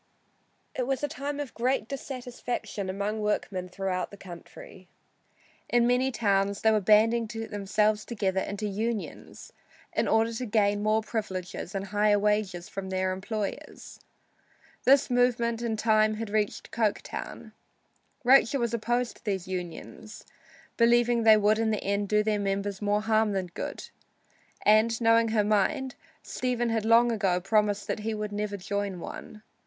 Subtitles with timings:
[0.73, 4.87] It was a time of great dissatisfaction among workmen throughout the country.
[5.69, 9.53] In many towns they were banding themselves together into "unions"
[9.93, 13.99] in order to gain more privileges and higher wages from their employers.
[14.85, 17.51] This movement in time had reached Coketown.
[18.23, 20.25] Rachel was opposed to these unions,
[20.77, 23.87] believing they would in the end do their members more harm than good,
[24.63, 25.93] and knowing her mind,
[26.23, 29.43] Stephen had long ago promised her that he would never join one.